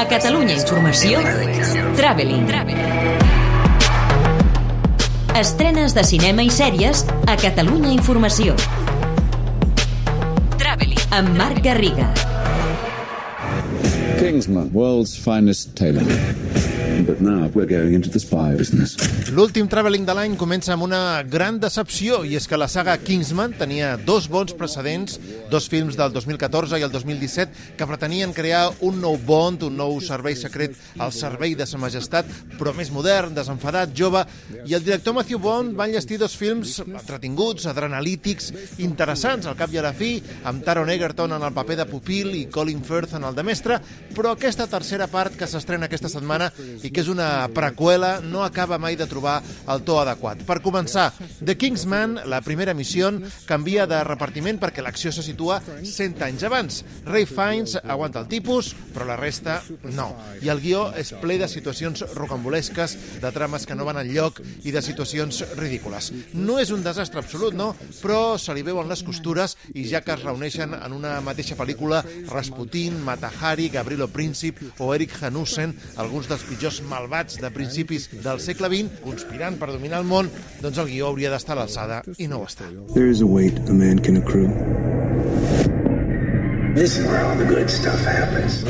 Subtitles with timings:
[0.00, 1.18] A Catalunya Informació,
[1.92, 2.46] Traveling.
[5.36, 8.54] Estrenes de cinema i sèries a Catalunya Informació.
[10.56, 11.04] Traveling.
[11.12, 12.08] Amb Marc Garriga.
[14.22, 16.08] Kingsman, world's finest tailor.
[17.06, 18.96] But now we're going into the spy business.
[19.32, 23.54] L'últim Traveling de l'any comença amb una gran decepció i és que la saga Kingsman
[23.56, 25.16] tenia dos bons precedents,
[25.48, 29.96] dos films del 2014 i el 2017 que pretenien crear un nou Bond, un nou
[30.04, 34.26] servei secret al servei de sa majestat, però més modern, desenfadat, jove,
[34.66, 38.52] i el director Matthew Bond va enllestir dos films entretinguts, adrenalítics,
[38.84, 40.12] interessants al cap i a la fi,
[40.44, 43.80] amb Taron Egerton en el paper de pupil i Colin Firth en el de mestre,
[44.12, 46.50] però aquesta tercera part que s'estrena aquesta setmana
[46.82, 49.40] i que és una preqüela no acaba mai de trobar
[49.70, 50.44] el to adequat.
[50.46, 53.10] Per començar, The Kingsman, la primera missió,
[53.48, 56.80] canvia de repartiment perquè l'acció se situa 100 anys abans.
[57.06, 59.60] Ray Fiennes aguanta el tipus, però la resta
[59.94, 60.10] no.
[60.42, 64.40] I el guió és ple de situacions rocambolesques, de trames que no van al lloc
[64.64, 66.10] i de situacions ridícules.
[66.34, 67.72] No és un desastre absolut, no?
[68.00, 72.02] Però se li veuen les costures i ja que es reuneixen en una mateixa pel·lícula
[72.30, 78.70] Rasputin, Matahari, Gavrilo Príncip o Eric Hanussen, alguns dels pitjors malvats de principis del segle
[78.72, 80.30] XX, conspirant per dominar el món,
[80.62, 82.70] doncs el guió hauria d'estar a l'alçada i no ho està.
[82.94, 84.99] There is a weight a man can accrue.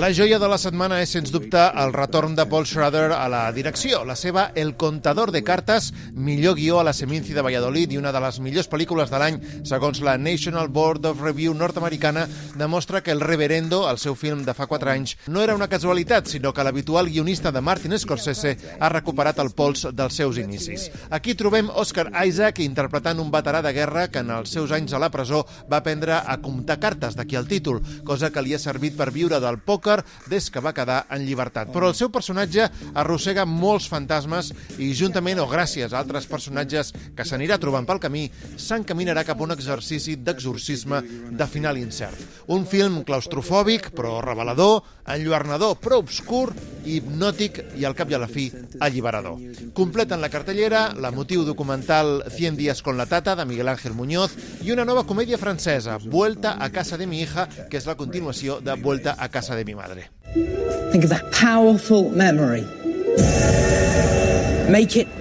[0.00, 3.42] La joia de la setmana és, sens dubte, el retorn de Paul Schrader a la
[3.52, 3.98] direcció.
[4.08, 8.08] La seva El contador de cartes, millor guió a la Seminci de Valladolid i una
[8.14, 9.36] de les millors pel·lícules de l'any,
[9.68, 12.24] segons la National Board of Review nord-americana,
[12.56, 16.32] demostra que El reverendo, el seu film de fa 4 anys, no era una casualitat,
[16.32, 20.88] sinó que l'habitual guionista de Martin Scorsese ha recuperat el pols dels seus inicis.
[21.10, 25.04] Aquí trobem Oscar Isaac interpretant un veterà de guerra que en els seus anys a
[25.04, 28.96] la presó va aprendre a comptar cartes, d'aquí el títol, cosa que li ha servit
[28.98, 29.98] per viure del pòquer
[30.30, 31.72] des que va quedar en llibertat.
[31.74, 37.26] Però el seu personatge arrossega molts fantasmes i juntament o gràcies a altres personatges que
[37.26, 38.26] s'anirà trobant pel camí,
[38.56, 42.18] s'encaminarà cap a un exercici d'exorcisme de final incert.
[42.48, 46.52] Un film claustrofòbic, però revelador, enlluernador, però obscur,
[46.88, 48.48] hipnòtic i al cap i a la fi
[48.80, 49.40] alliberador.
[49.76, 54.72] Completen la cartellera l'emotiu documental 100 días con la tata de Miguel Ángel Muñoz i
[54.72, 58.74] una nova comèdia francesa, Vuelta a casa de mi hija, que és la continuació de
[58.82, 60.08] Vuelta a casa de mi madre.
[60.90, 62.64] Think of that powerful memory.
[64.68, 65.17] Make it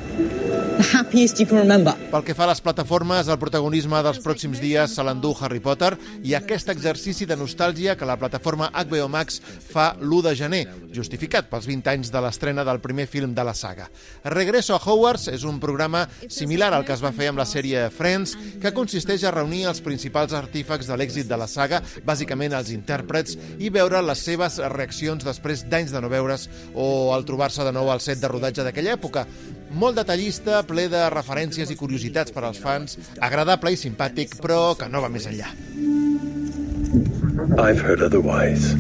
[0.78, 1.94] the happiest you can remember.
[2.12, 5.96] Pel que fa a les plataformes, el protagonisme dels pròxims dies se l'endú Harry Potter
[6.24, 10.62] i aquest exercici de nostàlgia que la plataforma HBO Max fa l'1 de gener,
[10.94, 13.90] justificat pels 20 anys de l'estrena del primer film de la saga.
[14.24, 17.88] Regreso a Hogwarts és un programa similar al que es va fer amb la sèrie
[17.94, 22.72] Friends, que consisteix a reunir els principals artífecs de l'èxit de la saga, bàsicament els
[22.76, 27.74] intèrprets, i veure les seves reaccions després d'anys de no veure's o al trobar-se de
[27.74, 29.26] nou al set de rodatge d'aquella època.
[29.78, 34.90] Molt detallista, ple de referències i curiositats per als fans, agradable i simpàtic, però que
[34.90, 35.52] no va més enllà.
[37.62, 38.74] I've heard otherwise.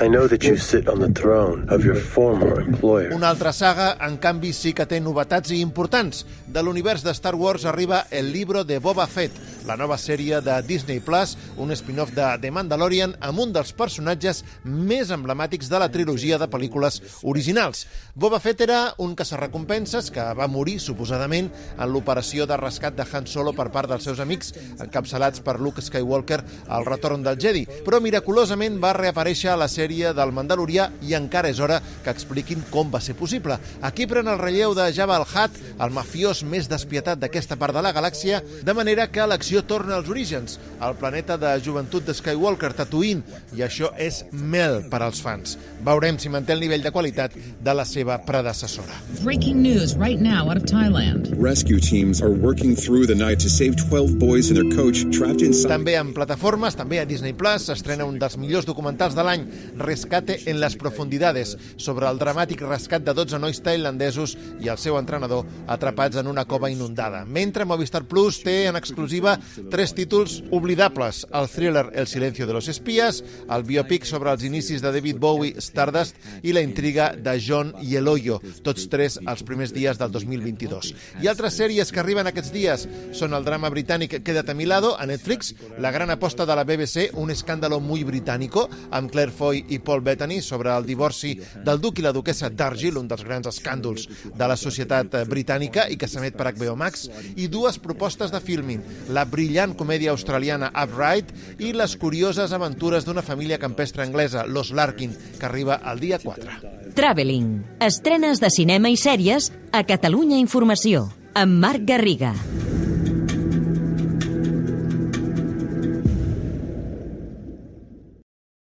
[0.00, 3.12] I know that you sit on the throne of your former employer.
[3.14, 6.24] Una altra saga, en canvi, sí que té novetats i importants.
[6.48, 10.54] De l'univers de Star Wars arriba El libro de Boba Fett, la nova sèrie de
[10.66, 15.88] Disney Plus, un spin-off de The Mandalorian amb un dels personatges més emblemàtics de la
[15.92, 17.86] trilogia de pel·lícules originals.
[18.14, 23.28] Boba Fett era un caçarrecompenses que va morir, suposadament, en l'operació de rescat de Han
[23.30, 24.52] Solo per part dels seus amics,
[24.84, 30.12] encapçalats per Luke Skywalker al retorn del Jedi, però miraculosament va reaparèixer a la sèrie
[30.16, 33.58] del Mandalorià i encara és hora que expliquin com va ser possible.
[33.82, 37.82] Aquí pren el relleu de Jabba el Hutt, el mafiós més despietat d'aquesta part de
[37.84, 42.72] la galàxia, de manera que l'acció torna als orígens, al planeta de joventut de Skywalker,
[42.74, 43.22] Tatooine,
[43.54, 45.58] i això és mel per als fans.
[45.86, 48.98] Veurem si manté el nivell de qualitat de la seva predecessora.
[49.22, 51.30] Breaking news right now out of Thailand.
[51.38, 55.42] Rescue teams are working through the night to save 12 boys and their coach trapped
[55.42, 55.70] inside.
[55.70, 59.46] També en plataformes, també a Disney Plus, s'estrena un dels millors documentals de l'any,
[59.78, 64.98] Rescate en les profundidades, sobre el dramàtic rescat de 12 nois tailandesos i el seu
[64.98, 67.24] entrenador atrapats en una cova inundada.
[67.24, 69.36] Mentre Movistar Plus té en exclusiva
[69.70, 74.82] tres títols oblidables, el thriller El silencio de los espías, el biopic sobre els inicis
[74.82, 79.44] de David Bowie, Stardust, i la intriga de John i el Hoyo, tots tres als
[79.46, 80.92] primers dies del 2022.
[81.22, 82.86] I altres sèries que arriben aquests dies
[83.16, 86.64] són el drama britànic Quédate a mi lado, a Netflix, la gran aposta de la
[86.64, 91.80] BBC, un escàndalo muy británico, amb Claire Foy i Paul Bettany sobre el divorci del
[91.80, 96.08] duc i la duquesa d'Argyll, un dels grans escàndols de la societat britànica i que
[96.08, 98.82] s'emet per HBO Max, i dues propostes de filming,
[99.14, 105.14] la brillant comèdia australiana Upright i les curioses aventures d'una família campestre anglesa, Los Larkin,
[105.38, 106.94] que arriba el dia 4.
[106.94, 107.64] Traveling.
[107.82, 112.34] Estrenes de cinema i sèries a Catalunya Informació, amb Marc Garriga.